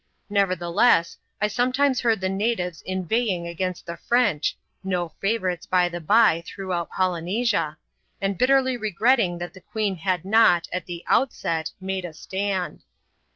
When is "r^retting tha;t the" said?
8.79-9.61